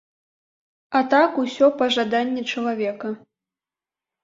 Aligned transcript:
А 0.99 1.01
так 1.11 1.31
усё 1.43 1.69
па 1.83 1.91
жаданні 1.97 2.41
чалавека. 2.55 3.15